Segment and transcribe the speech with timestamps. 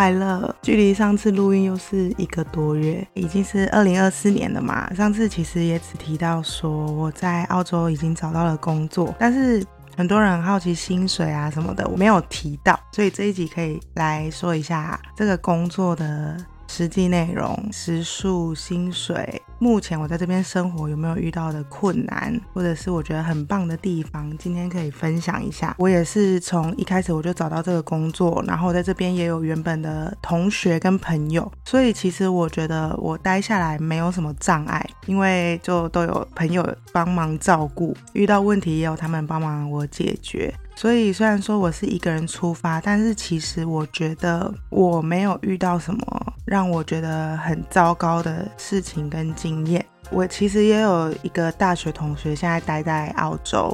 [0.00, 0.56] 快乐！
[0.62, 4.90] 距离上次录音又是一个多月，已经是二零二四年了嘛。
[4.94, 9.62] 上次其实也只提到说我在澳洲已经找到了工作，但是
[9.94, 16.34] 很多人很好奇薪水啊什么的，我没有提到，所以这一集可以来说一下这个工作的。
[16.70, 25.74] 实际内容、时数、薪水，目前我在这边生活有没有遇到的困难，或者是我觉得很棒的地方，今天可以分享一下。
[25.78, 40.54] 我也是从一开始我就找到这个工作，然后在这边也有原本的同学跟朋友，所以其实我觉得我待下来没有什么障碍，因为就都有朋友帮忙照顾，遇到问题也有他们帮忙我解决。
[40.76, 49.86] 所以虽然说我是一个人出发，但是其实我觉得我没有遇到什么让我觉得很糟糕的事情跟经验。
[50.10, 53.72] 我其实也有一个大学同学，现在待在澳洲。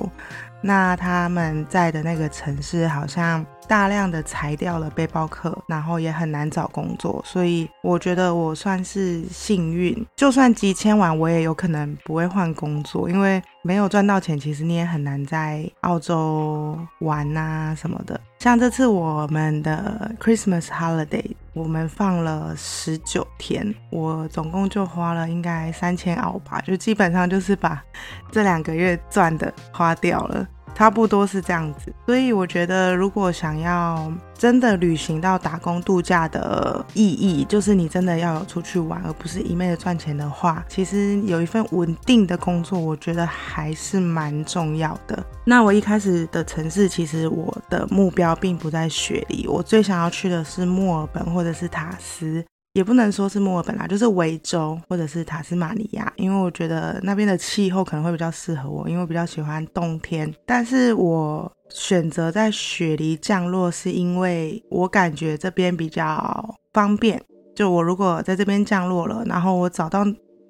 [0.61, 10.07] 那他们在的那个城市好像大量的裁掉了背包客，然后也很难找工作，所以我觉得我算是幸运。
[10.17, 18.21] 就算几千万，我也有可能不会换工作，因为没有赚到钱，其实你也很难在澳洲玩啊什么的。
[18.39, 27.83] 像这次我们的 Christmas holiday，我们放了十九天，我总共就花了应该三千澳吧，就基本上就是把
[28.31, 30.47] 这两个月赚的花掉了。
[30.77, 45.25] 差不多是这样子，所以我觉得，如果想要真的旅行到打工度假的意义，就是你真的要有出去玩，而不是一昧的赚钱的话，其实有一份稳定的工作，我觉得还是蛮重要的。
[45.47, 52.45] 那我一开始的城市，其实我的目标并不在雪梨，我最想要去的是墨尔本或者是塔斯。
[52.77, 60.31] 也不能说是墨尔本啦，就是维州或者是塔斯马尼亚，因为我觉得那边的气候可能会比较适合我，因为我比较喜欢冬天。
[60.45, 67.19] 但是我选择在雪梨降落，是因为我感觉这边比较方便。
[67.55, 70.05] 就我如果在这边降落了，然后我找到。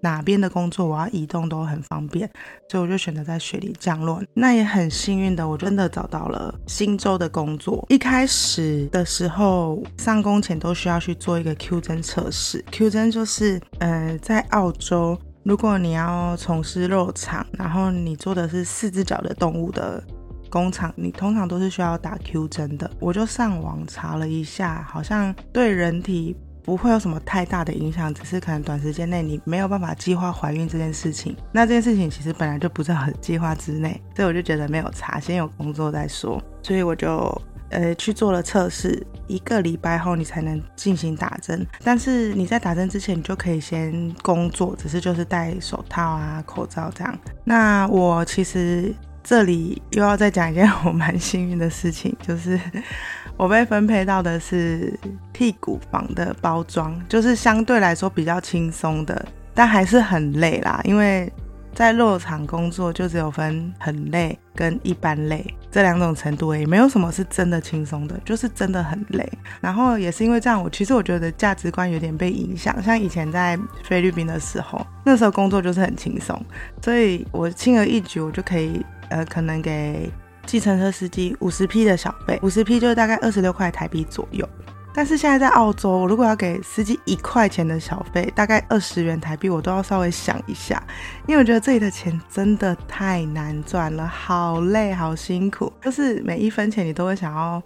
[0.06, 2.30] 哪边的工作我要移动都很方便，
[2.70, 4.22] 所以我就选择在雪梨降落。
[4.34, 7.84] 那也很幸运的，我真的找到了新州的工作。
[7.88, 12.64] 一开始的时候，上工前都需要去做一个 Q 针测试。
[12.70, 20.00] Q 针就是，呃，在澳洲，如果你要从事肉厂，然后你做的是四只脚的动物的
[20.48, 22.88] 工厂，你通常都是需要打 Q 针的。
[23.00, 26.36] 我就上网查了一下，好像对人体。
[26.66, 31.34] 不会有什么太大的影响，只是可能短时间内你没有办法计划怀孕这件事情。
[31.52, 36.42] 那这件事情其实本来就不是很计划之内，所以我就觉得没有查，先有工作再说。
[36.64, 37.40] 所以我就
[37.70, 41.64] 呃去做了测试，一个礼拜后你才能进行打针。
[41.84, 47.16] 但是你在打针之前，你就可以先工作，只是就是戴手套啊、口罩这样。
[47.44, 48.92] 那我其实
[49.28, 52.58] 这里又要再讲一件我蛮幸运的事情，就是。
[53.36, 54.98] 我被分配到的是
[55.30, 60.80] 替骨房的包装，就是相对来说比较轻松的，但还是很累啦。
[60.84, 61.30] 因为
[61.74, 69.30] 在肉厂工作，就只有分很累跟一般累这两种程度，也没有什么是真的轻松的，就是真的很累。
[69.60, 72.82] 然后也是因为这样，我其实我觉得价值观有点被影响。
[72.82, 76.42] 像以前在菲律宾的时候，那时候工作就是很轻松，
[76.80, 80.10] 所以我轻而易举，我就可以呃，可能给。
[80.46, 84.48] 计程车司机五十 P 的小费，五十 P 就是大概二十六块台币左右。
[84.94, 90.80] 但是现在在澳洲，如果要给司机一块钱的小费，大概二十元台币，我都要稍微想一下，
[91.26, 97.60] 因为我觉得这里的钱真的太难赚了，好累，好辛苦，就是每一分钱你都会想要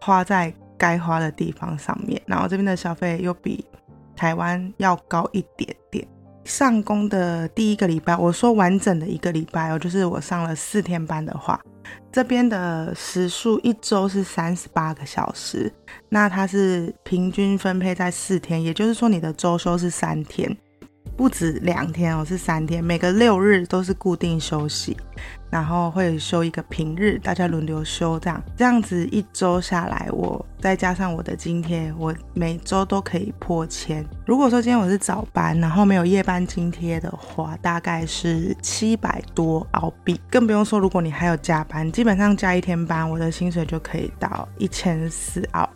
[0.00, 2.20] 花在该花的地方上面。
[2.26, 3.64] 然后这边的消费又比
[4.16, 6.04] 台湾要高一点点。
[6.46, 11.60] 上工的第一个礼拜，我说完整的一个礼拜哦，就是我上了四天班的话。
[12.10, 15.70] 这边的时数一周是三十八个小时，
[16.08, 20.56] 那它是平均分配在四天，也就是说你的周休是三天。
[21.16, 24.96] 不止两天哦，是三天，每个六日都是固定休息，
[25.50, 34.04] 然后会休一个平日，大家轮流休，这样这样子一周下来，我再加上我的津贴，我每周都可以破千。
[34.26, 45.66] 如果说今天我是早班，然后没有夜班津贴的话，大概是七百多澳币，更不用说如果你还有加班，基本上加一天班，我的薪水就可以到一千四澳。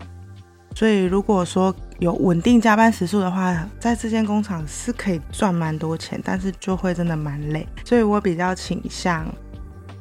[0.74, 7.66] 所以如果说有稳定加班时数的话，在这间工厂是可以赚蛮多钱，但是就会真的蛮累。
[7.84, 9.26] 所以我比较倾向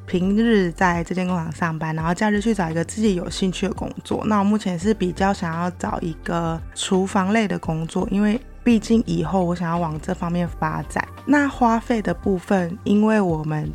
[0.06, 4.24] 平日在这间工厂上班，然后假日去找一个自己有兴趣的工作。
[4.25, 11.06] 那我目前是比较想要找一个厨房类的工作，因为毕竟以后我想要往这方面发展。
[11.25, 13.69] 那花费的部分，因为我们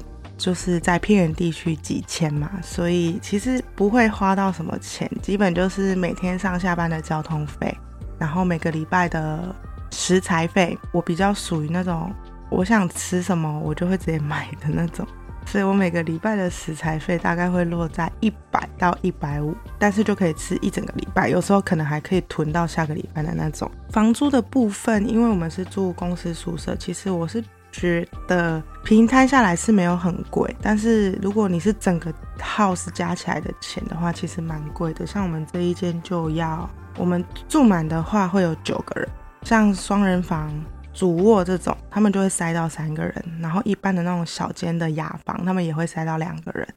[0.45, 7.75] 就是在偏远地区几千嘛，所以其实不会花到什么钱，基本就是每天上下班的交通费，
[8.19, 9.57] 然后每个礼拜的
[9.91, 10.79] 食材费。
[10.93, 12.13] 我比较属于那种
[12.51, 15.07] 我想吃什么我就会直接买的那种。
[15.47, 23.71] 所以我每个礼拜的食材费大概会落在一百到一百五，但是就可以吃一整个礼拜，有时候可能还可以囤到下个礼拜的那种。
[23.91, 27.43] 房租的部分，因为我们是住公司宿舍，其实我是
[27.75, 35.05] 觉得平摊下来是没有很贵，但是如果你是整个 house 加起来的钱的话，其实蛮贵的。
[35.05, 39.09] 像我们这一间就要，我们住满的话会有九个人，
[39.43, 40.53] 像双人房。
[40.97, 46.69] 主卧这种，他们就会塞到三个人，然后一般的那种小间的雅房，他们也会塞到两个人。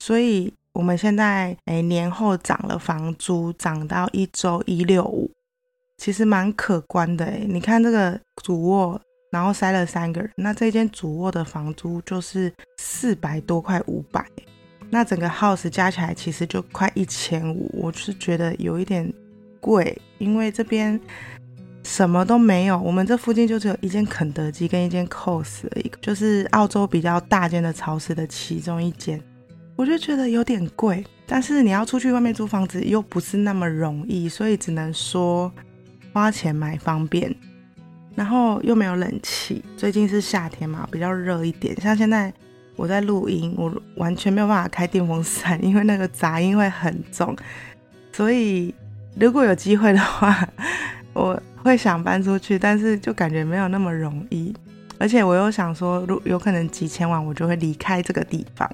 [0.00, 5.30] 所以我们现在诶年后涨了房租，涨到一周一六五，
[5.98, 7.46] 其实蛮可观的诶。
[7.48, 9.00] 你看这个主卧，
[9.30, 14.24] 然后塞了三个人，那这间主卧的房租就是四百多块五百，
[14.90, 19.12] 那整个 house 加起来其实就快一千五，我是觉得有一点
[19.60, 21.00] 贵，因为这边。
[21.82, 29.18] 什么都没有，我们这附近就只有一间肯德基跟一间 COS 的一个，就是澳洲比较大间的超市的其中一间，
[29.76, 31.02] 我就觉得有点贵。
[31.26, 35.50] 但是你要出去外面租房子又不是那么容易，所以只能说
[36.12, 37.34] 花钱买方便。
[38.14, 41.74] 然后又没有冷气，最近是夏天嘛，比较热一点。
[41.80, 42.32] 像现在
[42.76, 47.36] 我在录音，我完全没有办法开电风扇，因为那个杂音会很重。
[48.12, 48.74] 所以
[49.18, 50.48] 如果有机会的话，
[51.14, 51.40] 我。
[51.62, 54.50] 会想搬出去，但是就感觉没有那么容易，
[54.98, 58.66] 而且我又想说，如有可能几千万我就会离开这个地方，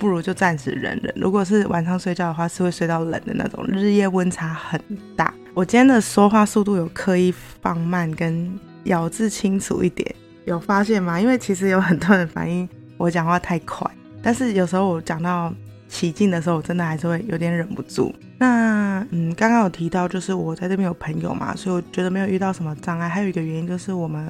[0.00, 1.14] 不如就暂时忍忍。
[1.14, 4.80] 如果是晚上睡觉的话，是会睡到冷的那种，日夜温差很
[5.14, 5.32] 大。
[5.54, 10.12] 我今天的说话速度有刻意放慢，跟咬字清楚一点，
[10.46, 11.20] 有发现吗？
[11.20, 13.88] 因为其实有很多人反映我讲话太快，
[14.22, 15.52] 但是有时候我讲到。
[15.92, 18.14] 起劲的时候，我真的还是会有点忍不住。
[18.38, 23.08] 那嗯，刚刚有提到，就是我在这边有朋友嘛，所以我觉得没有遇到什么障碍。
[23.08, 24.24] 还有一个原因就是我们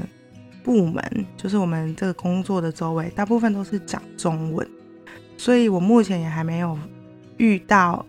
[0.64, 1.04] 部门，
[1.36, 4.66] 就是我们这个工作的周围，大部分都是讲中文，
[5.40, 6.76] 所以我目前也还没有
[7.38, 8.04] 遇到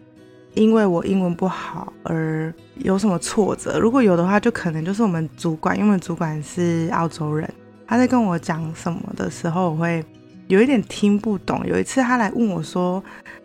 [0.54, 3.80] 因为我英文不好而有什么挫折。
[3.80, 7.50] 如果有的话，就可能就是我们主管，因为主管是澳洲人，
[7.88, 10.04] 他在跟我讲什么的时候，我会
[10.50, 11.66] 有一点听不懂。
[11.66, 13.02] 有一次他来问我说。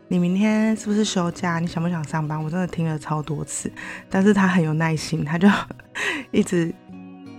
[0.08, 1.58] 你明天是不是休假？
[1.58, 2.40] 你想不想上班？
[2.40, 3.68] 我真的听了超多次，
[4.08, 5.48] 但是他很有耐心，他就
[6.30, 6.72] 一直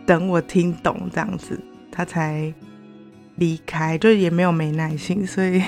[0.06, 1.58] 等我听懂这样子，
[1.90, 2.54] 他才
[3.36, 5.64] 离开，就也没有没耐心，所以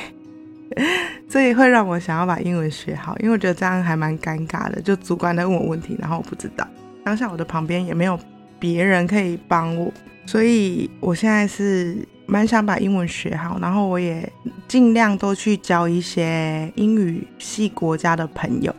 [1.27, 6.67] 所以会让我想要把英文学好，因为我觉得这样还蛮尴尬的，就主管在问我问题，然后我不知道，
[7.03, 8.19] 当下我的旁边也没有
[8.59, 9.91] 别人可以帮我，
[10.25, 11.97] 所以我现在是。
[12.31, 14.31] 蛮想把英文学好，然后我也
[14.67, 18.71] 尽量都去交一些英语系国家的朋友，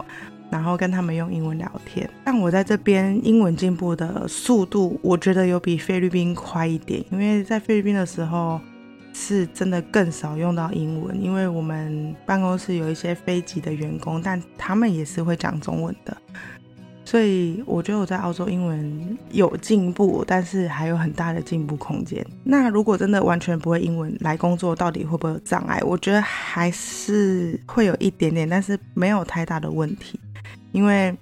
[0.53, 2.09] 然后跟他们用英文聊天。
[2.23, 8.61] 但我在这边英文进步的速度，我觉得有比菲律宾快一点，因为在菲律宾的时候
[9.21, 16.17] 是真的更少用到英文，因为我们办公室有一些非籍的员工，但他们也是会讲中文的。
[17.05, 22.25] 所以我觉得我在澳洲英文有进步，但是还有很大的进步空间。
[22.45, 25.81] 那如果真的完全不会英文来工作，到底会不会有障碍？
[25.85, 30.19] 我觉得还是会有一点点，但是没有太大的问题。
[30.73, 31.15] 因为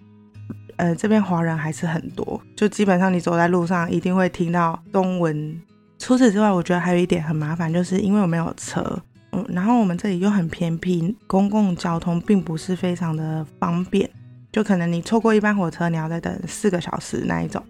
[0.77, 5.61] 呃这边华人还是很多，就基本上你走在路上一定会听到中文。
[5.99, 8.83] 除此之外，我觉得还有一点很麻烦，就是因为我没有车，
[9.33, 14.09] 嗯，然后我们这里又很偏僻，公共交通并不是非常的方便。
[14.51, 17.63] 就可能你错过一班火车，你要再等四个小时那一种，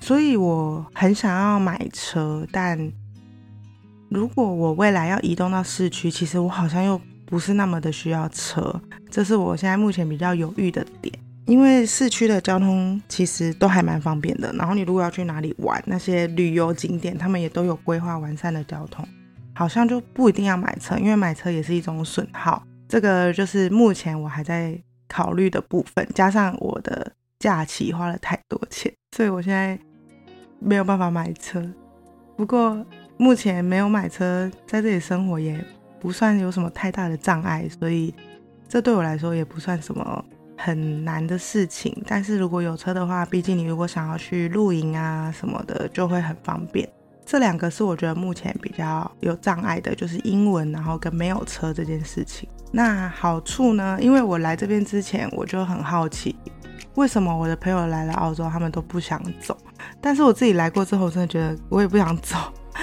[0.00, 2.90] 所以我很想要买车，但
[4.08, 11.12] 如果我未来要移动到市区，其实我好像又不是那么的需要车，这是我现在目前比较犹豫的点。
[11.46, 19.06] 因为市区的交通其实都还蛮方便的，然后你如果要去哪里玩，那些旅游景点他们也都有规划完善的交通，
[19.54, 22.62] 好像就不一定要买车，因为买车也是一种损耗。
[22.88, 24.78] 这个就是目前我还在。
[25.06, 29.78] 考虑的部分，加上我的假期花了太多钱，所以我现在
[30.58, 31.62] 没有办法买车。
[32.36, 32.84] 不过
[33.16, 35.62] 目前没有买车，在这里生活也
[36.00, 38.12] 不算有什么太大的障碍，所以
[38.66, 40.24] 这对我来说也不算什么
[40.56, 41.96] 很难的事情。
[42.06, 46.88] 但是如果有车的话，毕竟你如果想要去露营啊什么的，就会很方便。
[47.26, 52.48] 这两个是我觉得目前比较有障碍的，就是英文，然后跟没有车这件事情。
[52.70, 53.96] 那好处呢？
[54.00, 56.36] 因为我来这边之前，我就很好奇，
[56.96, 59.56] 为什么我的朋友来了澳洲，他们都不想走，
[60.02, 62.36] 但是我自己来过之后，真的觉得我也不想走。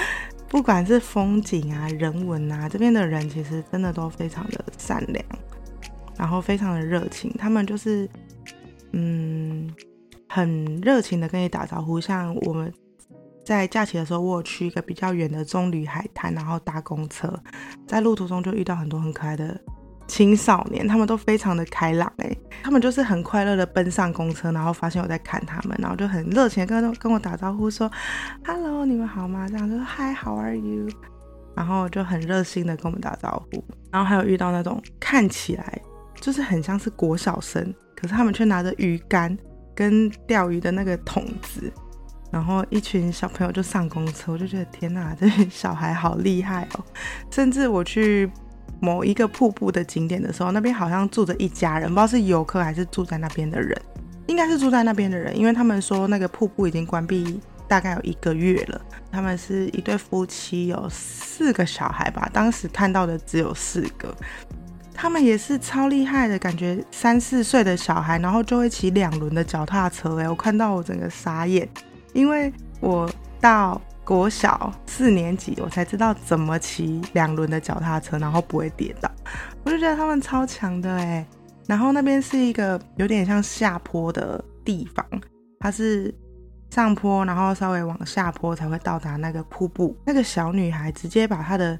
[0.50, 5.24] 不管是风景啊、人文啊，这边的人其实真的都非常的善良，
[6.18, 7.34] 然后非常的热情。
[7.38, 8.10] 他们就是
[8.94, 9.70] 嗯，
[10.27, 12.00] 很热情的跟你打招呼。
[12.00, 12.74] 像我们
[13.44, 17.34] 在假期的时候，我有去一个比较远的棕榈海滩，然后搭公车，
[17.88, 19.60] 在路途中就遇到很多很可爱的。
[20.08, 27.89] 青少年他们都非常的开朗哎，他们就是很快乐的奔上公车，然后发现我在看他们，然后就很热情跟跟我打招呼说
[28.46, 29.48] ，Hello，你们好吗？
[29.48, 30.89] 这样说 Hi，How are you？
[31.56, 35.82] 然后就很热心的跟我们打招呼，然后还有遇到那种看起来
[36.22, 39.38] 就是很像是国小生，可是他们却拿着鱼竿
[39.75, 41.70] 跟钓鱼的那个桶子，
[42.32, 46.86] 然后一群小朋友就上公车，我就觉得天哪，这小孩好厉害哦！
[47.30, 48.32] 甚至我去。
[48.84, 53.80] 某一个瀑布的景点的时候，那边好像住着一家人，不知道是游客还是住在那边的人，
[54.25, 58.82] 应该是住在那边的人，因为他们说那个瀑布已经关闭大概有一个月了。
[59.12, 64.16] 他们是一对夫妻，有四个小孩吧，当时看到的只有四个。
[65.01, 71.67] 他们也是超厉害的感觉，三四岁的小孩，然后就会骑两轮的脚踏车，哎，我看到我整个傻眼，
[72.13, 73.81] 因为我到。
[74.03, 79.10] 国小四年级，我才知道怎么骑两轮的脚踏车，然后不会跌倒。
[79.63, 81.25] 我就觉得他们超强的哎。
[81.67, 85.05] 然后那边是一个有点像下坡的地方，
[85.60, 86.13] 它是
[86.72, 89.96] 上坡，然后稍微往下坡才会到达那个瀑布。
[90.03, 91.79] 那个小女孩直接把她的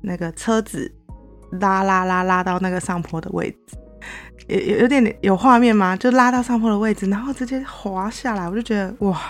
[0.00, 0.90] 那个车子
[1.60, 3.76] 拉拉拉拉到那个上坡的位置，
[4.48, 5.96] 有有有点有画面吗？
[5.96, 9.20] 就拉到上坡的位置，然后直接滑下来，我就觉得哇。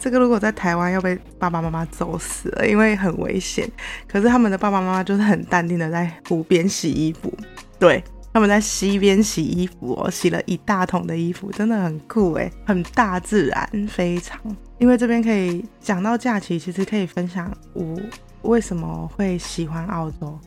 [0.00, 3.68] 这个如果在台湾要被爸爸妈妈揍死了，因为很危险。
[4.06, 7.36] 可是他们的爸爸妈妈就是很淡定的在湖边洗衣服，
[7.80, 8.00] 对，
[8.32, 14.40] 他们在溪边洗衣服哦，洗了一大桶的衣服，真的很酷诶，很大自然，非常。
[14.78, 18.00] 因为这边可以讲到假期，其实可以分享我
[18.42, 20.38] 为什么会喜欢澳洲。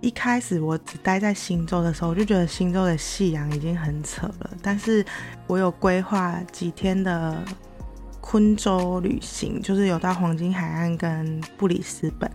[0.00, 5.04] 一开始我只待在新州的时候，我就觉得新州的夕阳已经很扯了，但是
[5.46, 7.42] 我有规划几天的。
[8.20, 12.30] 昆州旅行就是有到黄金海岸跟布里斯本。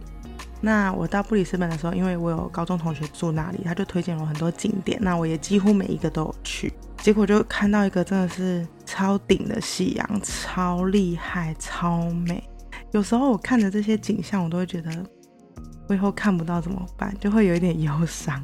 [0.60, 4.98] 那我到布里斯本的时候，因为我有高中同学住那里，他就推荐了很多景点。
[5.04, 12.44] 那我也几乎每一个都有去，结果就看到一个真的是超顶的夕阳，超厉害，超美。
[12.90, 14.90] 有时候我看着这些景象，我都会觉得
[15.88, 18.44] 我以后看不到怎么办，就会有一点 忧伤。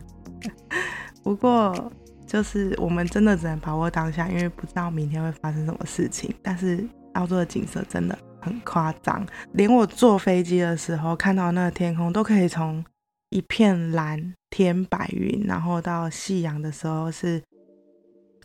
[1.23, 1.91] 不过
[2.25, 6.33] 就是我们真的只能把握当下，因为不知道明天会发生什么事情。
[6.41, 6.87] 但是。
[7.13, 12.85] 澳洲的景色真的很夸张，连我坐飞机的时候看到那个天空，都可以从
[13.31, 17.41] 一片蓝天白云，然后到夕阳的时候是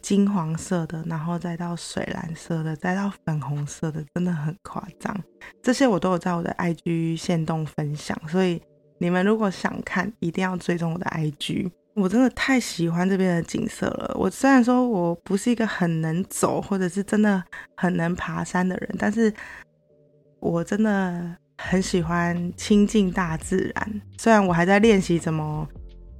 [0.00, 5.14] 金黄色的，然后再到水蓝色的，再到粉红色的，真的很夸张。
[5.62, 8.60] 这些我都有在我的 IG 线动分享，所以
[9.04, 11.70] 你们如果想看，一定要追踪我的 IG。
[11.92, 14.16] 我真的太喜欢这边的景色了。
[14.18, 17.44] 我虽然说我不是一个很能走，或者是真的
[17.76, 19.30] 很能爬山的人，但是
[20.40, 24.00] 我真的很喜欢亲近大自然。
[24.16, 25.68] 虽然我还在练习怎么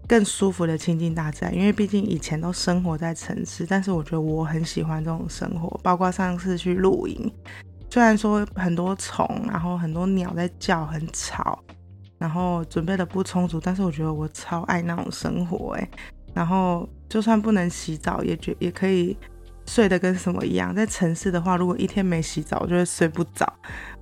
[0.07, 5.81] 更舒服的亲近大自然，因为毕竟以前都生活在城市，但是我觉得我很喜欢这种生活。
[5.83, 7.33] 包括上次去露营，
[7.89, 11.59] 虽然说很多虫，然后很多鸟在叫，很吵。
[12.25, 15.87] 然后准备的不充足，但是我觉得我超爱那种生活哎。
[16.33, 19.15] 然后就算不能洗澡，也觉也可以
[19.67, 20.75] 睡得跟什么一样。
[20.75, 23.47] 在城市的话，如果一天没洗澡，我就会睡不着。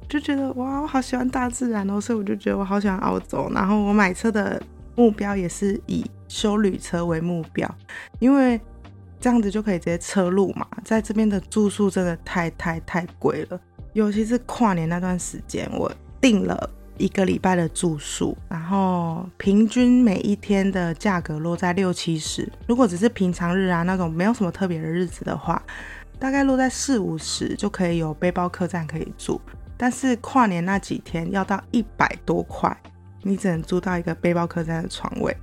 [0.08, 3.50] 就觉得哇，我好喜欢大自然哦，所以我就觉得我好喜欢澳洲。
[3.52, 4.62] 然后我买车的
[4.94, 7.68] 目标也是以修旅车为目标，
[8.20, 8.60] 因为
[9.18, 10.64] 这样子就可以直接车路嘛。
[10.84, 13.60] 在这边的住宿真的太太太贵了，
[13.94, 16.70] 尤其是跨年那段时间，我订了。
[17.02, 22.48] 一个礼拜的住宿，然后平均每一天的价格落在六七十。
[22.68, 25.60] 如果只是平常日啊那种没有什么特别的日子的话，
[26.20, 29.40] 大概落在四五十就可以有背包客栈可以住。
[29.76, 32.74] 但是跨年那几天要到一百多块，
[33.22, 35.36] 你只能租到一个背包客栈的床位。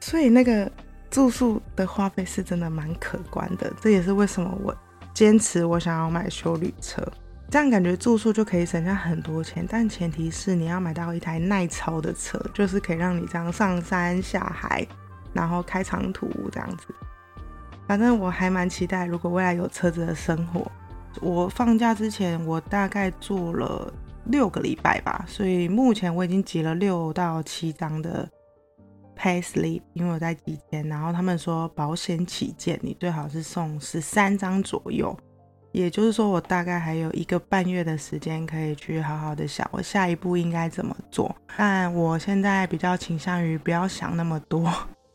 [0.00, 0.72] 所以那个
[1.10, 3.70] 住宿的花费是真的蛮可观的。
[3.82, 4.74] 这也是为什么我
[5.12, 7.06] 坚持我想要买修旅车。
[7.52, 14.86] 这样感觉住宿就可以省下很多钱，但前提是你要买到一台耐操的车，就是可以让你这样上山下海，
[15.34, 16.86] 然后开长途这样子。
[17.86, 20.66] 反正我还蛮期待，如果未来有车子的生活。
[21.20, 23.92] 我放假之前，我大概做了
[24.24, 28.26] 六个礼拜吧，所以目前我已经集了六到七张的
[29.14, 35.14] pay slip，因为我在集签，然后他们说保险起见，你最好是送十三张左右。
[35.72, 41.34] 也就是说，我大概还有一个半月的时间可以去好好的想我下一步应该怎么做。
[41.56, 44.60] 但我现在比较倾向于不要想那么多，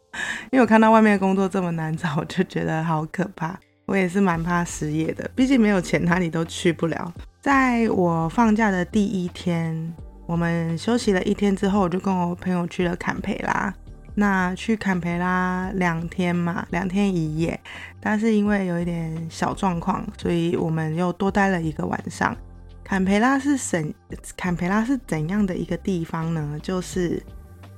[0.51, 3.57] 因为我看到外面的工作这么难找，我就觉得好可怕。
[3.85, 7.13] 我也是蛮怕失业的，毕竟没有钱哪里都去不了。
[7.39, 9.93] 在我放假的第一天，
[10.25, 13.73] 我们休息了一天之后，我就跟我朋友去了坎培拉。
[14.19, 17.59] 那去坎培拉两天嘛，两天一夜，
[17.99, 22.35] 但是因为有一点小状况，所以我们又多待了一个晚上。
[22.83, 23.93] 坎培拉是怎
[24.35, 26.57] 坎培拉是怎样的一个地方呢？
[26.63, 27.21] 就是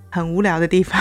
[0.09, 0.97] 很无聊的地方，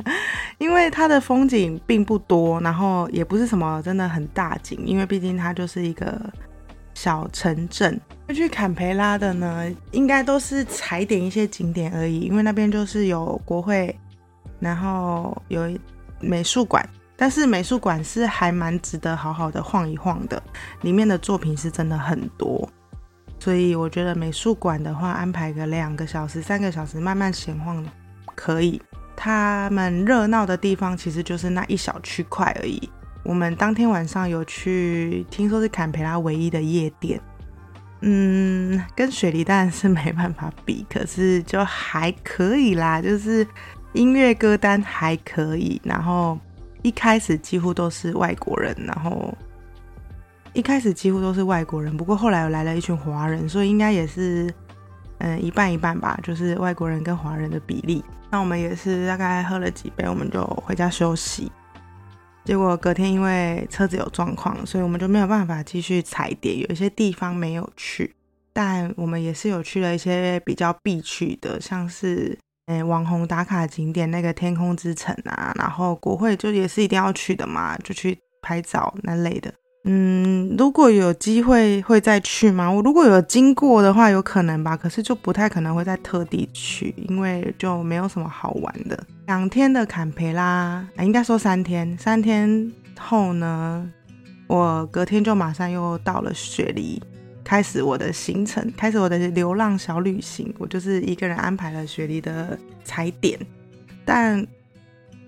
[0.58, 6.20] 因为它的风景并不多，然后也不是什么真的很大景，因为毕竟它就是一个
[6.92, 7.98] 小城镇。
[8.28, 13.98] 去坎培拉的呢，应该都是踩点一些景点而已，因为那边就是有国会。
[14.58, 15.62] 然后有
[16.20, 20.42] 美术馆，但是美术馆是还蛮值得好好的晃一晃的，
[20.82, 22.68] 里面的作品是真的很多，
[23.38, 27.84] 所以我觉得美术馆的话安排个两个小时、三个小时慢慢闲晃
[28.34, 28.80] 可以。
[29.14, 32.88] 他们热闹的地方其实就是那一小区块而已。
[33.24, 37.18] 我们当天晚上有去，听说是坎培拉唯一的夜店，
[38.02, 43.46] 嗯，跟雪梨当然是没办法比，可是就还可以啦，就是。
[43.96, 46.38] 音乐歌单还可以，然后
[46.82, 49.34] 一开始几乎都是外国人，然后
[50.52, 54.52] 一开始几乎都是外国人，不过后来又来了一群华人，所以应该也是
[55.18, 58.04] 嗯一半一半吧，就是外国人跟华人的比例。
[58.30, 61.50] 那我们也是大概喝了几杯，我们就回家休息。
[62.44, 68.14] 结果隔天因为车子有状况，所以我们就没有办法继续踩点，有一些地方没有去，
[68.52, 72.38] 但我们也是有去了一些比较必去的，像是。
[72.66, 79.52] 诶，网红打卡景点那个天空之城啊，然后国会就也是一定要去的嘛，就去拍照那类的。
[79.84, 82.68] 嗯，如果有机会会再去吗？
[82.68, 89.00] 我如果有经过的话，有可能吧，可是就不太可能会再特地去，因为就没有什么好玩的。
[89.26, 93.88] 两天的坎培拉，啊，应该说三天，三天后呢，
[94.48, 97.00] 我隔天就马上又到了雪梨。
[97.46, 100.52] 开始我的行程，开始我的流浪小旅行。
[100.58, 103.38] 我就是一个人安排了雪梨的踩点，
[104.04, 104.44] 但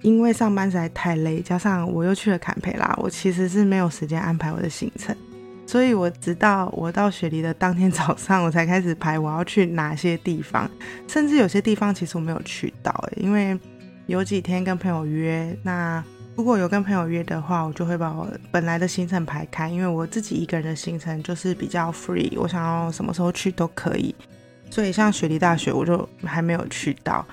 [0.03, 5.17] 因为上班实在太累，加上我又去了坎培拉，我其实是没有时间安排我的行程。
[5.65, 10.69] 所以我直到我到雪梨的当天早上，我才开始排我要去哪些地方，
[11.07, 13.57] 甚至有些地方其实我没有去到，因为
[14.07, 16.05] 有几天跟朋友约那。
[16.39, 24.15] 如果有跟朋友约的话，我就会把我本来的行程排开，因为我自己一个人的行程就是比较 free，我想要什么时候去都可以。
[24.71, 27.27] 所以像雪梨大学，我就还没有去到。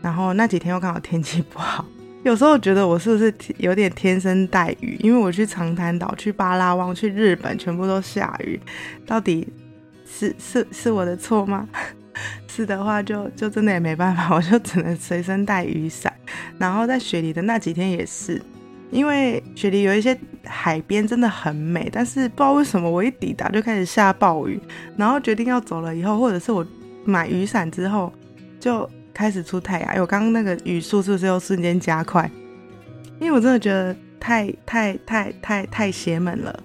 [0.00, 1.84] 然后那几天又刚好天气不好，
[2.22, 4.96] 有时候觉得我是不是有点天生带雨？
[5.00, 8.60] 因为我去长滩岛、去巴拉望、去日本，全部都下雨，
[9.04, 9.52] 到底
[10.06, 11.68] 是 是是我的错吗？
[12.46, 16.12] 是的话，就就真的也没办法，我就只能随身带雨伞。
[16.58, 18.40] 然后在雪梨的那几天也是，
[18.90, 24.60] 因为雪梨有一些海边真的很美，但是不知道为什么我一抵达就开始下暴雨。
[24.96, 26.64] 然后决定要走了以后，或者是我
[27.04, 28.12] 买雨伞之后，
[28.60, 29.88] 就开始出太阳。
[29.88, 32.30] 哎，我刚刚那个语速是不是又瞬间加快？
[33.18, 36.62] 因为我真的觉得太太太太太邪门了。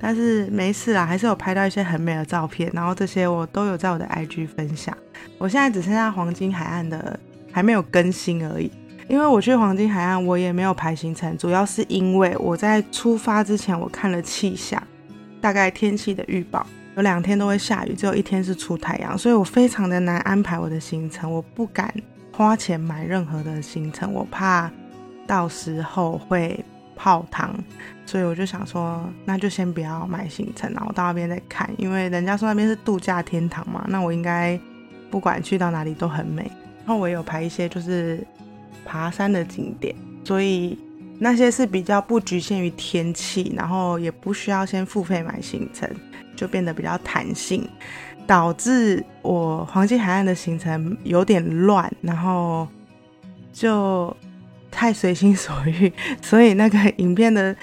[0.00, 4.96] 但是没事啦，还是有拍到一些很美的照片，然后这些我都有在我的 IG 分享。
[5.38, 7.18] 我现在只剩下黄金海岸的
[7.50, 8.70] 还没有更新而已，
[9.08, 14.82] 因为我去黄金海岸我也没有排行程，主要是因为我在出发之前我看了气象，
[15.40, 16.66] 大概天气的预报
[16.96, 21.92] 有两天都会下雨，只有一天是出太阳，所以我非常的难安排我的行程，我不敢
[22.32, 24.70] 花钱买任何的行程，我怕
[25.26, 26.64] 到时候会。
[27.00, 27.54] 泡汤，
[28.04, 34.58] 所以我就想说，那就先不要买行程，然后到那边再看，因为人家说那边是度假天堂嘛，那我应该
[35.08, 36.50] 不管去到哪里都很美。
[36.78, 38.26] 然后我也有排一些就是
[38.88, 40.78] 爬山的景点，所以
[41.18, 45.88] 那些是比较不局限于天气，然后也不需要先付费买行程，
[46.34, 47.68] 就变得比较弹性，
[48.26, 52.66] 导致我黄金海岸的行程有点乱，然后
[53.52, 54.16] 就。
[54.70, 57.56] 太随心所欲， 所以那个影片的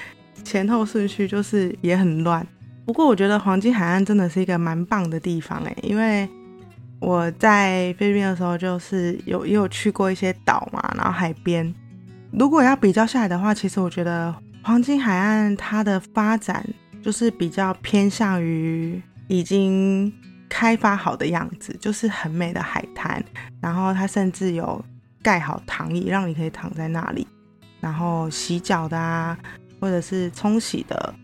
[0.44, 2.46] 前后顺序就是也很乱。
[2.84, 6.28] 不过我觉得黄金海岸真的是一个蛮棒的地方诶，因为
[7.00, 11.74] 我在菲律宾的时候就是有也有去过一些岛嘛，然后海边。
[12.32, 16.66] 如果要比较下来的话，其实我觉得黄金海岸它的发展
[17.02, 20.12] 就是比较偏向于已经
[20.50, 23.24] 开发好的样子，就是很美的海滩，
[23.62, 24.84] 然后它甚至有。
[25.26, 27.28] 盖好躺椅，让你可以躺在那里，
[27.80, 29.36] 然后洗脚的啊，
[29.80, 31.16] 或者是冲洗的，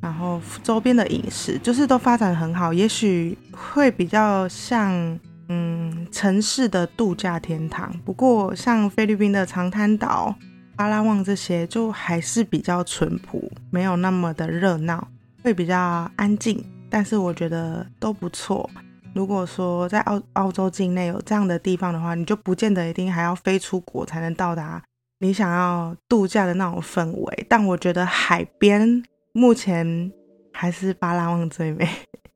[0.00, 7.92] 然后周边的饮食就是都发展很好，也许会比较像嗯城市的度假天堂。
[8.04, 10.32] 不过像菲律宾的长滩岛、
[10.76, 15.08] 巴拉望这些，就还是比较淳朴，没有那么的热闹，
[15.42, 16.64] 会比较安静。
[16.88, 18.68] 但是我觉得都不错。
[19.12, 24.80] 如果说在澳澳洲境内有这样的地方的话，你就不见得一定还要飞出国才能到达
[25.18, 27.46] 你想要度假的那种氛围。
[27.48, 29.02] 但我觉得海边。
[29.36, 30.10] 目前
[30.50, 31.86] 还是巴拉望最美，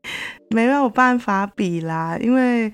[0.54, 2.18] 没有办法比啦。
[2.20, 2.70] 因为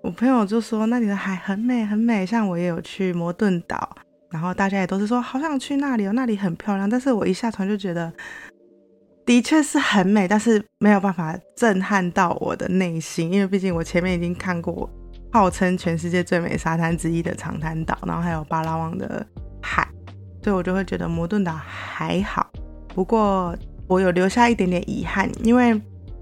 [0.00, 3.96] 我朋友就说那里的海很美很美，像我也有去摩顿岛，
[4.30, 6.88] 然后大家也都是说好想去那里哦，那里很漂亮。
[6.88, 8.12] 但是我一下船就觉得，
[9.26, 14.88] 的确是很美，但是没有办法震撼到我的内心，因为毕竟我前面已经看过
[15.32, 19.26] 号称全世界最美沙滩之一的长滩岛，然后还有巴拉望的
[19.60, 19.84] 海，
[20.44, 22.48] 所以我就会觉得摩顿岛还好。
[22.94, 23.56] 不过
[23.88, 25.78] 我有留下一点点遗憾，因为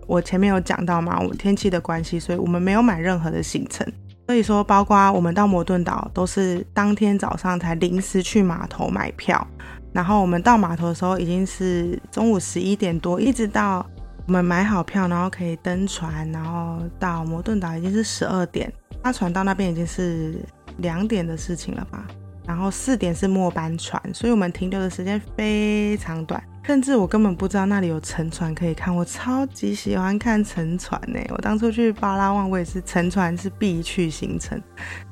[0.06, 3.86] 我前面有讲到嘛，我们天气的关系，所以我们没有买任何的行程。
[4.26, 9.46] 所以说，包括我们到摩顿岛都是当天早上才临时去码头买票，
[9.92, 13.84] 然后我们到码头的时候已经是中午十一点多，一直到
[14.26, 20.40] 我们买好票，然后可以登船，然后到摩顿岛已经是十二点，搭船到那边已经是
[20.78, 22.06] 两点的事情了吧。
[22.46, 28.94] 然后四点是末班船，所以我们停留的时间非常短，甚至我根本不知道那里有沉船可以看。
[28.94, 34.60] 我超级喜欢看沉船呢，我当初去巴拉望，我也是沉船是必去行程。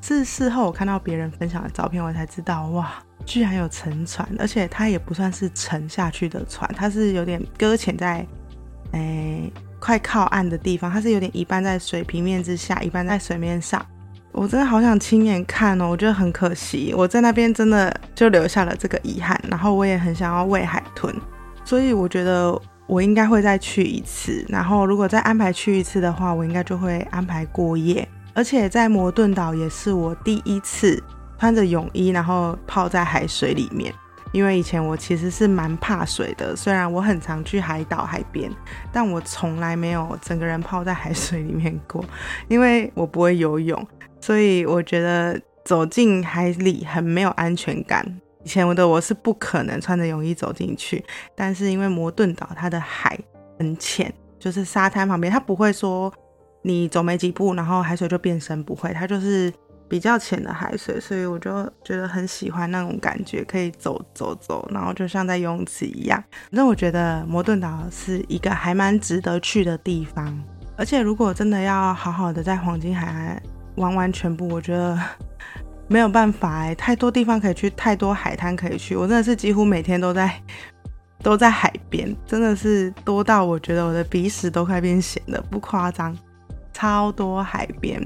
[0.00, 2.92] 是事后我看到别人分享的照片，我才知道哇，
[3.26, 8.24] 居然有沉船，而且它也不算是沉下去的船，它是有点搁浅在，
[8.92, 13.84] 诶，快靠岸的地方，它是有点一半在水平面之下，一半在水面上。
[14.32, 19.38] 我真的好想亲眼看哦，我觉得很可惜，我在那边真的就留下了这个遗憾。
[19.50, 21.12] 然后我也很想要喂海豚，
[21.70, 24.44] 所以我觉得我应该会再去一次。
[24.48, 28.08] 然后如果再安排去一次的话，我应该就会安排过夜。
[28.34, 31.00] 而且在摩顿岛也是我第一次
[31.38, 33.94] 穿着泳衣，然后泡在海水里面。
[34.32, 38.50] 因为以前我其实是蛮怕水的，虽然我很常去海岛海边，
[38.90, 42.04] 但我从来没有整个人泡在海水里面过，
[42.48, 43.86] 因为我不会游泳。
[44.20, 48.04] 所以我觉得走进海里很没有安全感。
[48.44, 53.18] 以前我的我是不可能穿着泳衣走进去，但是因为摩顿岛它的海
[53.58, 56.12] 很浅，就是沙滩旁边，它不会说
[56.62, 59.52] 你走没几步，然后海水就变深，不会，它就是
[59.88, 66.22] 比较浅的海水，所以我就觉得很喜欢那种感觉，可以走走走，然后就像在泳池一样。
[66.50, 70.38] 反正我觉得摩顿岛是一个还蛮值得去的地方，
[70.76, 73.42] 而且如果真的要好好的在黄金海岸。
[73.76, 74.98] 完完全部，我觉得
[75.90, 78.94] 没有办法哎，太多地方可以去，太多海滩可以去。
[78.94, 80.32] 我真的是几乎每天都在
[81.20, 86.16] 都在海边，真的是多到我觉得我的鼻屎都快变咸了，不夸张，
[86.72, 88.00] 超多海边。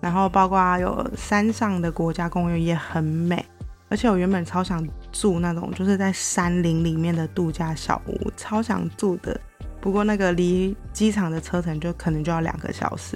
[0.00, 3.44] 然后包括有山上的国家公园也很美，
[3.90, 9.38] 而且我原本超想住那种就是在山林里面的度假小屋，超想住的。
[9.78, 13.14] 不过那个离机场的车程就可能就要两个小时。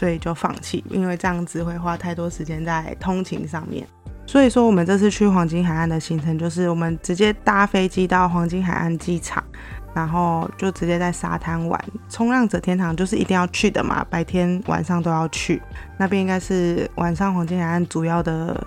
[0.00, 3.86] 所以就放弃，因为这样子会花太多时间在通勤上面。
[4.26, 9.44] 所以说，我们这次去黄金海岸的行程就是我们直接搭飞机到黄金海岸机场，
[9.92, 11.78] 然后就直接在沙滩玩。
[12.08, 15.60] 冲浪者天堂就是一定要去的嘛，白天晚上都要去。
[15.98, 18.66] 那边应该是晚上黄金海岸主要的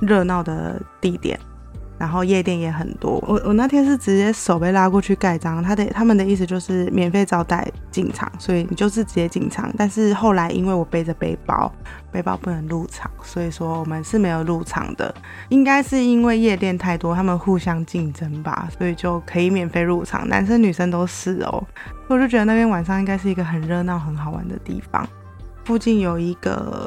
[0.00, 1.38] 热闹的地点。
[2.04, 9.72] 然后夜店也很多，我我那天是直接手被拉过去盖章，他的他们的意思就是免费招待进场，所以你就是直接进场。
[9.74, 11.72] 但是后来因为我背着背包，
[12.12, 15.14] 背包不能入场，所以说我们是没有入场的。
[15.48, 21.64] 应该是因为夜店太多，他们互相竞争吧，所以就可以免费入场，男生女生都是哦。
[22.08, 25.08] 我就觉得那边晚上应该是一个很热闹、很好玩的地方。
[25.64, 26.86] 附近有一个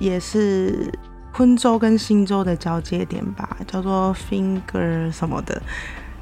[0.00, 0.92] 也是。
[1.32, 5.62] 昆州跟新州的交界点吧，叫做 Finger 什么的，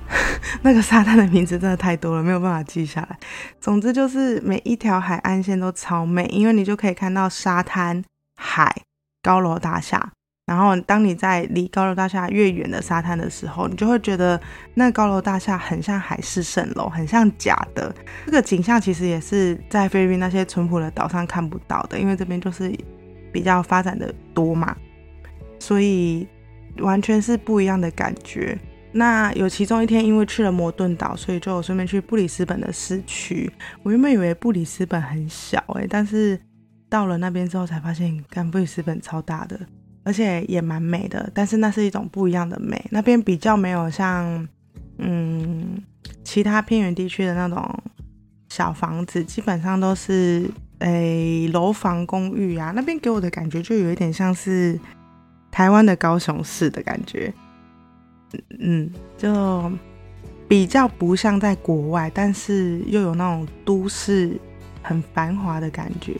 [0.62, 3.18] 那个沙滩的名字真的太多了，没有办法记下来。
[3.61, 8.05] 总之就是每一条海岸线都超美，因为你就可以看到沙滩、
[8.37, 8.83] 海、
[9.23, 10.12] 高楼大厦。
[10.47, 14.40] 然后当你在离高楼大厦越远的沙滩的时候，你就会觉得
[14.73, 17.94] 那高楼大厦很像海市蜃楼，很像假的。
[18.25, 22.75] 这个景象其实也是在菲律宾那些淳朴的岛上看不到的，因为这边就是
[23.31, 24.75] 比较发展的多嘛。
[25.59, 26.27] 所以
[26.79, 28.59] 完全是不一样的感觉。
[28.90, 33.51] 那有其中一天，因为去了摩顿岛，所以就顺便去布里斯本的市区。
[33.83, 36.40] 我原本以为布里斯本很小诶，但是
[36.88, 39.61] 到了那边之后才发现，干布里斯本超大的，
[40.05, 41.31] 而且也蛮美的。
[41.35, 44.49] 但是那是一种不一样的美，那边比较没有像
[44.97, 45.83] 嗯
[46.25, 47.83] 其他偏远地区的那种
[48.49, 52.73] 小房子，基本上都是诶楼房公寓啊。
[52.75, 54.81] 那边给我的感觉就有一点像是
[55.59, 57.35] 台湾的高雄市的感觉，
[58.61, 59.73] 嗯，就
[60.47, 64.38] 比较不像在国外，但是又有那种都市
[64.85, 66.14] 很繁华的感觉。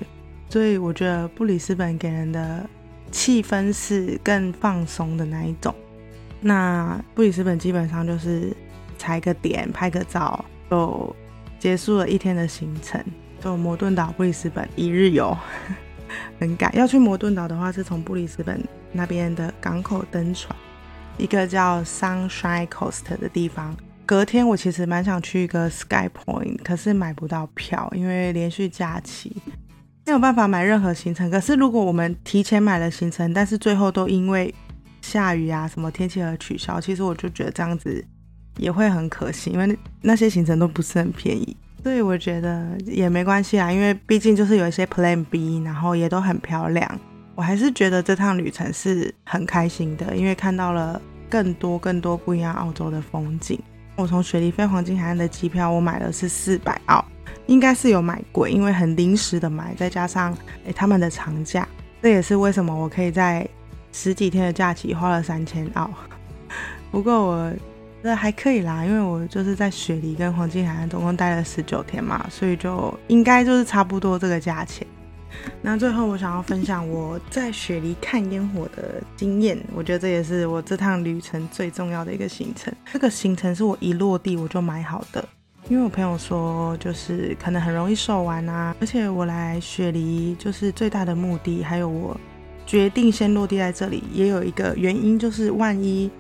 [0.49, 2.69] 所以我觉得布里斯本给人的
[3.13, 5.73] 气氛是更放松的那一种。
[6.41, 8.53] 那布里斯本基本上就是
[8.99, 11.15] 踩个点、拍个照，就
[11.61, 13.01] 结束了一天的行程。
[13.41, 15.39] 就摩顿岛、布里斯本一日游，
[16.41, 16.75] 很赶。
[16.77, 20.57] 要去摩顿岛的话，是从布里斯本那边的港口登船，
[21.17, 23.77] 一个叫 Sunshine Coast 的地方。
[24.07, 29.37] 隔天我其实蛮想去一个 Sky Point，可是买不到票，因为连续假期。
[30.07, 34.55] 没有办法买任何行程，可是如果我们提前买了行程，但是最后都因为
[35.03, 38.03] 下雨啊什么天气而取消，其实我就觉得这样子
[38.57, 47.01] 也会很可惜，因为那些行程都不是很便宜，所以我觉得也没关系啊，因为毕竟就是有一些 Plan B，然后也都很漂亮，
[47.35, 53.59] 我还是觉得这趟旅程是很开心的，因为看到了更多更多不一样澳洲的风景。
[53.97, 57.05] 我从雪梨飞黄金海岸的机票，我买的是四百澳。
[57.47, 60.37] 应该是有买贵，因为很临时的买，再加上
[60.67, 61.67] 诶他们的长假，
[62.03, 63.49] 这也是为什么我可以在
[63.91, 65.91] 十几天的假期花了三千澳。
[66.93, 67.53] 不过我
[68.03, 74.87] 这还可以啦，因为我就是在雪梨跟黄金海岸总共待了十九天嘛，所以就应该就是差不多这个价钱。
[75.61, 82.73] 那最后我想要分享我在雪梨看烟火的经验，我觉得这也是我这趟旅程最重要的一个行程。
[82.93, 85.29] 这个行程是我一落地我就买好的。
[85.69, 92.19] 因为我朋友说，就是可能很容易售完啊，而且我来雪梨就是最大的目的，还有我
[92.65, 96.11] 决定先落地在这里，也有一个原因，就是万一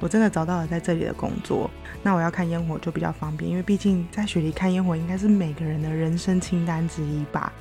[0.00, 1.70] 我真的找到了在这里的工作，
[2.02, 7.52] 那我要看烟火就比较方便，因为毕竟在雪梨看烟火应该是每个人的人生清单之一吧。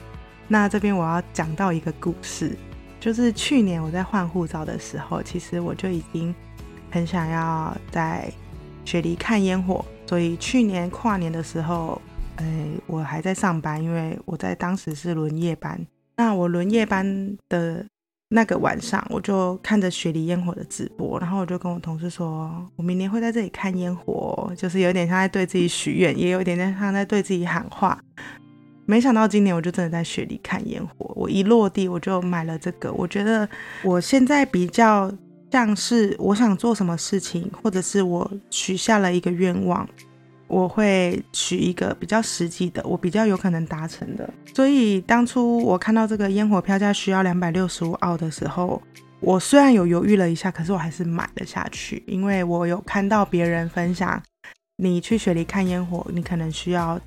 [0.48, 2.56] 那这边我要讲到一个故事，
[3.00, 6.34] 就是去年我在换护照的时候，其实我就已经
[6.91, 8.32] 很想要在
[8.84, 9.84] 雪梨看烟火。
[10.08, 12.00] 所以去年跨年的时候，
[12.36, 12.45] 哎，
[12.86, 15.80] 我还在上班，因为我在当时是轮夜班。
[16.17, 17.84] 那我轮夜班的
[18.29, 27.99] 那个晚上，我就看着雪梨烟火的直播，然后我就跟我同事说，我明年会在这里看烟火，就是有点像在对自己许愿，也有一点点像在对自己喊话。
[28.85, 32.91] 没想到今年我就真的在雪梨看烟火，我一落地我就买了这个。
[32.93, 33.47] 我觉得
[33.83, 35.11] 我现在比较。
[35.51, 39.88] 像是我想做什么事情，或者是我许下了一个愿望，
[40.47, 44.29] 我会取一个比较实际的，我比较有可能达成的。
[44.53, 48.81] 所以当初我看到这个烟火票价需要两百六十五澳的时候，
[49.19, 54.21] 我虽然有犹豫了一下，可是我还是买了下去，因为我有看到别人分享，
[54.77, 56.99] 你去雪梨看烟火，你可能需要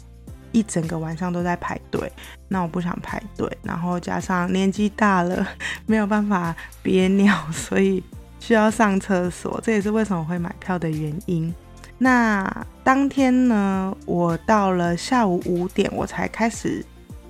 [0.53, 2.13] 一整个晚上都在排队，
[2.49, 5.47] 那我不想排队，然后加上年纪大了，
[5.87, 8.03] 没有办法憋尿，所以。
[8.41, 11.53] 需要上厕所，这也是为什么会买票的原因。
[11.99, 16.85] 那当天呢，我到了下午五点，我才开始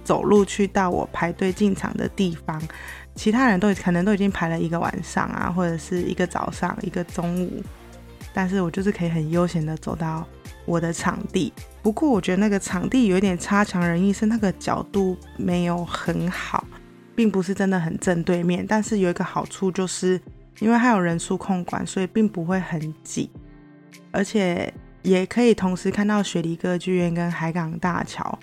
[0.04, 2.62] 走路去到我排队进场的地方。
[3.14, 7.62] 其他人都可能都已经排了一个晚上啊，或者是一个早上、一个中午，
[8.32, 10.24] 但是我就是可以很悠闲的走到
[10.66, 11.52] 我的场地。
[11.82, 16.64] 不过我觉得那个场地有一点差强人意，是那个角度没有很好，
[17.16, 18.64] 并不是真的很正对面。
[18.68, 20.20] 但是有一个好处就是。
[20.60, 23.30] 因为它有人数控管，所以并不会很挤，
[24.10, 24.72] 而且
[25.02, 28.38] 也可以同时看到雪梨歌剧院跟海港大桥，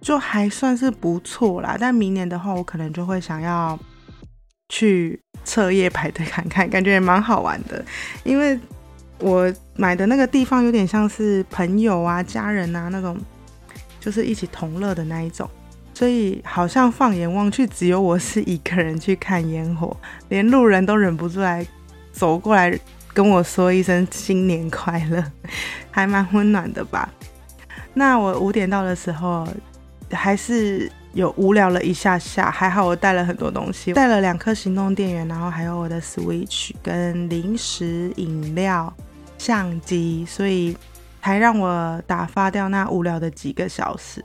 [0.00, 1.76] 就还算是不错啦。
[1.78, 3.78] 但明年的话，我可能就会想要
[4.68, 7.84] 去彻夜排队看看，感觉也蛮好玩的。
[8.24, 8.58] 因为
[9.18, 13.18] 我买的那个地方有点像是朋友啊、家人啊那种，
[14.00, 15.48] 就是一起同乐的那一种。
[15.94, 19.96] 所以好像放眼望去，只有我是一个人去看烟火，
[20.28, 21.66] 连路人都忍不住来
[22.12, 22.78] 走过来
[23.16, 25.24] 跟我说一声新年快乐，
[25.90, 27.08] 还蛮温暖的吧。
[27.94, 29.48] 那我五点到的时候，
[30.10, 38.92] 还是有无聊了一下下，还好我带了很多东西，带了两颗行动电源，然后还有我的 Switch 跟零食、饮料、
[39.38, 40.76] 相机，所以
[41.22, 44.22] 才让我打发掉那无聊的几个小时。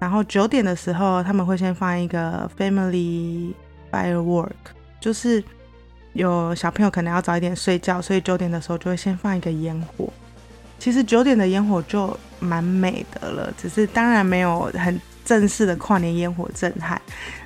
[0.00, 3.54] 然后九点的时候，他们会先放一个 family
[3.92, 4.50] firework，
[4.98, 5.44] 就是
[6.16, 10.08] 有小朋友可能要早一点睡觉，所以九点的时候就会先放一个烟火。
[10.78, 17.00] 其实九点的烟火就蛮美的了，只是当然没有很正式的跨年烟火震撼。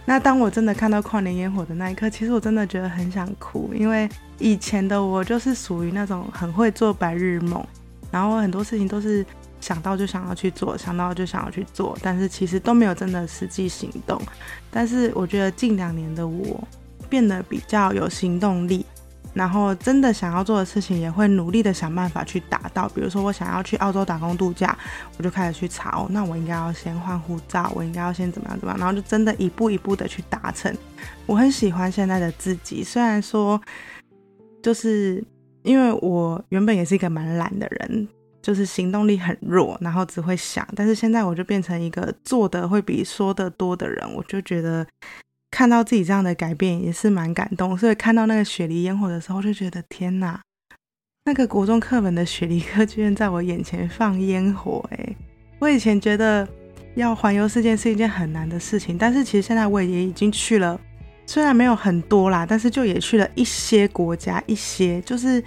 [0.04, 7.64] 那当我真的看到跨年烟火的那一刻，其实我真的觉得很想哭，因为以前的我就是属于那种很会做白日梦，
[8.10, 9.26] 然后很多事情都是。
[9.60, 14.18] 想到就想要去做，想到就想要去做，但是其实都没有真的实际行动。
[14.70, 16.66] 但是我觉得近两年的我
[17.10, 18.86] 变得比较有行动力。
[19.32, 22.88] 然后真的想要做的事情，也会努力的想办法去达到。
[22.88, 24.76] 比如说，我想要去澳洲打工度假，
[25.16, 30.76] 我就开始去查，那我应该要先换护照，我应该要先怎么样怎么样，然后就真的一步一步的去达成。
[31.26, 33.60] 我很喜欢现在的自己，虽然说，
[34.60, 35.22] 就是
[35.62, 38.08] 因为我原本也是一个蛮懒的人，
[38.42, 44.84] 就是行动力很弱，然后只会想，但是现在我就变成一个做的会比说的多的人，我就觉得。
[45.50, 50.40] 看到自己这样的改变也是蛮感动，所以看到那个雪梨烟火的时候就觉得天哪，
[51.24, 55.16] 那个国中课本的雪梨哥居然在我眼前放烟火诶，
[55.58, 56.48] 我以前觉得
[56.94, 60.80] 要环游世界是一件很难的事情，但是其实现在我也已经去了，
[61.26, 65.42] 虽然没有很多啦，但是就也去了一些国家，一些就是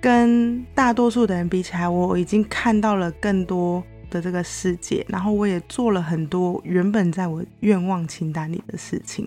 [0.00, 3.84] 跟大多数的人比起来，我已经看到了更多。
[4.10, 9.26] 的这个世界，然后我也做了很多原本在我愿望清单里的事情，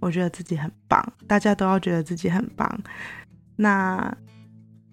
[0.00, 2.80] 我觉得自己很棒，大家都要觉得自己很棒。
[3.56, 4.14] 那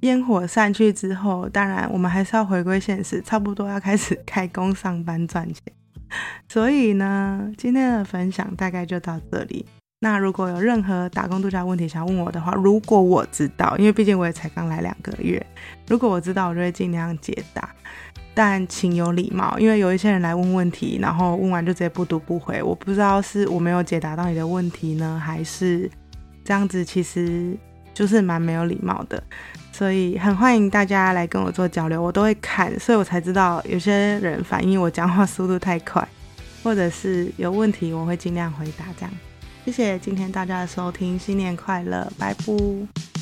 [0.01, 5.61] 烟火散去之后，当然我们还是要回归现实，差不多要开始开工上班赚钱。
[6.47, 9.65] 所以呢，今天的分享大概就到这里。
[10.01, 15.43] 那如果有任何打工度假问题想问我的话，如果我知道，因为毕竟我也才刚来两个月，
[15.87, 17.73] 如果我知道，我就会尽量解答。
[18.35, 22.61] 但请有礼貌，因为有一些人来问问题，然后问完就直接不读不回。
[22.61, 25.89] 我不知道是我没有解答到你的问题呢，还是
[26.43, 27.57] 这样子，其实
[27.93, 29.23] 就是蛮没有礼貌的。
[29.71, 36.05] 所以很欢迎大家来跟我做交流，我都会看，所以我才知道有些人反映我讲话速度太快，
[36.61, 38.85] 或者是有问题，我会尽量回答。
[38.99, 39.11] 这样，
[39.65, 43.14] 谢谢今天大家的收听，新年快乐，拜拜。